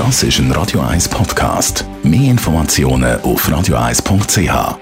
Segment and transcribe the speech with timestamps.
[0.00, 1.84] Das ist ein Radio 1 Podcast.
[2.02, 4.78] Mehr Informationen auf radio1.ch.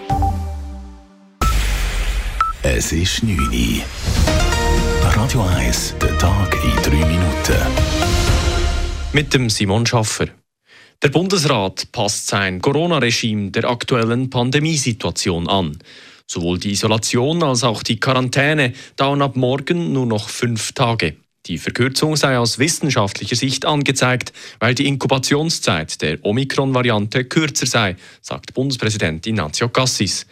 [2.63, 3.83] Es ist 9 Uhr.
[5.17, 7.57] Radio 1, der Tag in 3 Minuten.
[9.13, 10.29] Mit dem Simon Schaffer.
[11.03, 15.79] Der Bundesrat passt sein Corona-Regime der aktuellen Pandemiesituation an.
[16.29, 21.17] Sowohl die Isolation als auch die Quarantäne dauern ab morgen nur noch fünf Tage.
[21.49, 28.53] Die Verkürzung sei aus wissenschaftlicher Sicht angezeigt, weil die Inkubationszeit der Omikron-Variante kürzer sei, sagt
[28.53, 30.27] Bundespräsident Ignazio Cassis.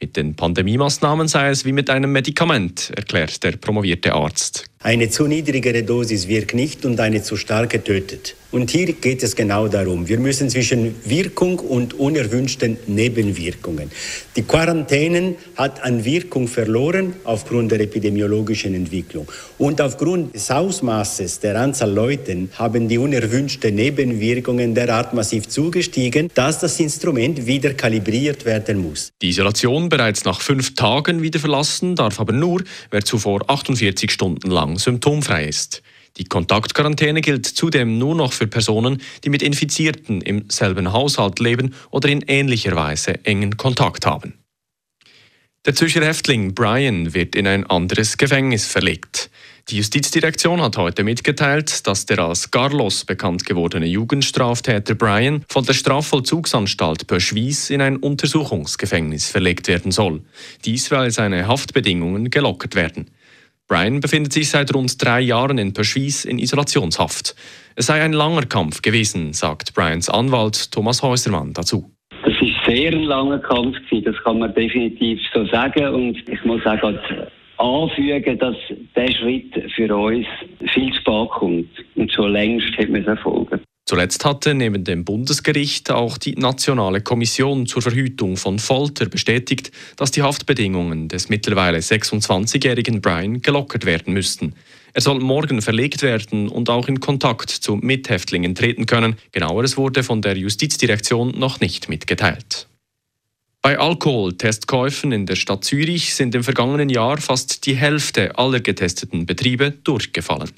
[0.00, 4.64] Mit den Pandemiemaßnahmen sei es wie mit einem Medikament, erklärt der promovierte Arzt.
[4.80, 8.34] Eine zu niedrigere Dosis wirkt nicht und eine zu starke tötet.
[8.52, 10.08] Und hier geht es genau darum.
[10.08, 13.90] Wir müssen zwischen Wirkung und unerwünschten Nebenwirkungen.
[14.36, 19.26] Die Quarantänen hat an Wirkung verloren aufgrund der epidemiologischen Entwicklung.
[19.58, 26.60] Und aufgrund des Ausmaßes der Anzahl Leuten haben die unerwünschten Nebenwirkungen derart massiv zugestiegen, dass
[26.60, 29.10] das Instrument wieder kalibriert werden muss.
[29.22, 34.50] Die Isolation bereits nach fünf Tagen wieder verlassen darf aber nur, wer zuvor 48 Stunden
[34.50, 35.82] lang symptomfrei ist.
[36.16, 41.74] Die Kontaktquarantäne gilt zudem nur noch für Personen, die mit Infizierten im selben Haushalt leben
[41.90, 44.34] oder in ähnlicher Weise engen Kontakt haben.
[45.66, 49.30] Der Zürcher Häftling Brian wird in ein anderes Gefängnis verlegt.
[49.68, 55.72] Die Justizdirektion hat heute mitgeteilt, dass der als Carlos bekannt gewordene Jugendstraftäter Brian von der
[55.72, 60.22] Strafvollzugsanstalt Pöschwies in ein Untersuchungsgefängnis verlegt werden soll.
[60.64, 63.10] Dies, weil seine Haftbedingungen gelockert werden.
[63.68, 67.34] Brian befindet sich seit rund drei Jahren in Perschwies in Isolationshaft.
[67.74, 71.90] Es sei ein langer Kampf gewesen, sagt Brians Anwalt Thomas Häusermann dazu.
[72.24, 75.86] Das ist sehr ein langer Kampf das kann man definitiv so sagen.
[75.88, 76.92] Und ich muss auch
[77.58, 78.56] anfügen, dass
[78.94, 80.26] der Schritt für uns
[80.72, 83.60] viel zu spät kommt und schon längst hätte man es erfolgen.
[83.88, 90.10] Zuletzt hatte neben dem Bundesgericht auch die Nationale Kommission zur Verhütung von Folter bestätigt, dass
[90.10, 94.54] die Haftbedingungen des mittlerweile 26-jährigen Brian gelockert werden müssten.
[94.92, 99.18] Er soll morgen verlegt werden und auch in Kontakt zu Mithäftlingen treten können.
[99.30, 102.66] Genaueres wurde von der Justizdirektion noch nicht mitgeteilt.
[103.62, 109.26] Bei Alkoholtestkäufen in der Stadt Zürich sind im vergangenen Jahr fast die Hälfte aller getesteten
[109.26, 110.50] Betriebe durchgefallen.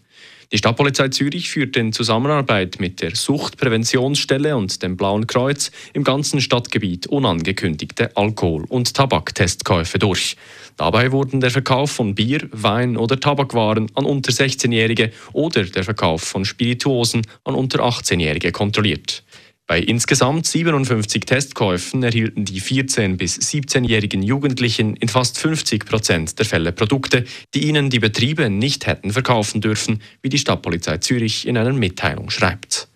[0.51, 6.41] Die Stadtpolizei Zürich führt in Zusammenarbeit mit der Suchtpräventionsstelle und dem Blauen Kreuz im ganzen
[6.41, 10.39] Stadtgebiet unangekündigte Alkohol- und Tabaktestkäufe durch.
[10.79, 16.23] Dabei wurden der Verkauf von Bier, Wein oder Tabakwaren an unter 16-Jährige oder der Verkauf
[16.23, 19.25] von Spirituosen an unter 18-Jährige kontrolliert.
[19.69, 26.47] Bei insgesamt 57 Testkäufen erhielten die 14- bis 17-jährigen Jugendlichen in fast 50 Prozent der
[26.47, 31.59] Fälle Produkte, die ihnen die Betriebe nicht hätten verkaufen dürfen, wie die Stadtpolizei Zürich in
[31.59, 32.89] einer Mitteilung schreibt.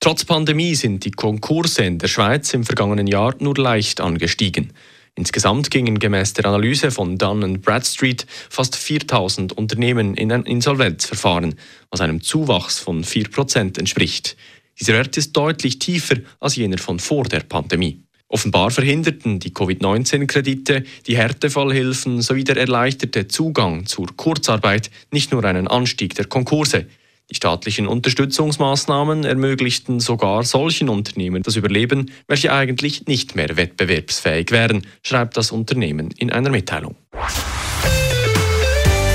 [0.00, 4.72] Trotz Pandemie sind die Konkurse in der Schweiz im vergangenen Jahr nur leicht angestiegen.
[5.14, 11.54] Insgesamt gingen gemäß der Analyse von Dun Bradstreet fast 4000 Unternehmen in ein Insolvenzverfahren,
[11.90, 14.36] was einem Zuwachs von 4% entspricht.
[14.80, 18.02] Dieser Wert ist deutlich tiefer als jener von vor der Pandemie.
[18.28, 25.68] Offenbar verhinderten die Covid-19-Kredite, die Härtefallhilfen sowie der erleichterte Zugang zur Kurzarbeit nicht nur einen
[25.68, 26.86] Anstieg der Konkurse.
[27.30, 34.86] Die staatlichen Unterstützungsmaßnahmen ermöglichten sogar solchen Unternehmen das Überleben, welche eigentlich nicht mehr wettbewerbsfähig wären,
[35.02, 36.96] schreibt das Unternehmen in einer Mitteilung.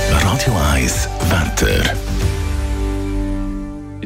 [0.09, 2.28] Radio 1 Wetter.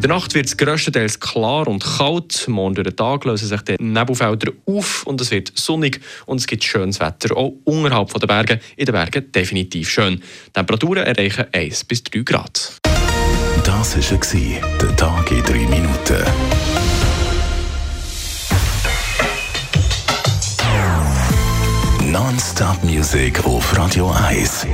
[0.03, 2.46] In der Nacht wird es grösstenteils klar und kalt.
[2.50, 6.46] Morgen durch den Tag lösen sich die Nebelfelder auf und es wird sonnig und es
[6.46, 8.59] gibt schönes Wetter, auch unterhalb der Berge.
[8.75, 10.22] In den Bergen definitiv schön.
[10.47, 12.74] Die Temperaturen erreichen 1 bis 3 Grad.
[13.64, 16.25] Das war der Tag in 3 Minuten.
[22.12, 24.68] Non-Stop-Musik auf Radio 1.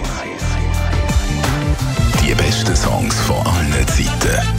[2.25, 4.58] Die besten Songs von allen Zeiten